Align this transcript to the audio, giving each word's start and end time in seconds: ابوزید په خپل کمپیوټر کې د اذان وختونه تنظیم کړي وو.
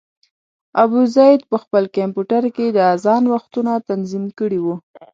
ابوزید 0.83 1.39
په 1.49 1.57
خپل 1.63 1.83
کمپیوټر 1.97 2.43
کې 2.55 2.67
د 2.71 2.77
اذان 2.93 3.23
وختونه 3.33 3.71
تنظیم 3.89 4.25
کړي 4.39 4.59
وو. 4.61 4.75